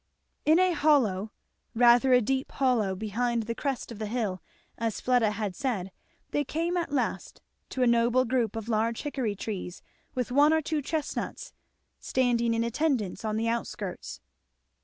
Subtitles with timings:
[0.45, 1.31] In a hollow,
[1.75, 4.41] rather a deep hollow, behind the crest of the hill,
[4.75, 5.91] as Fleda had said,
[6.31, 7.39] they came at last
[7.69, 9.83] to a noble group of large hickory trees,
[10.15, 11.53] with one or two chestnuts
[11.99, 14.21] standing in attendance on the outskirts.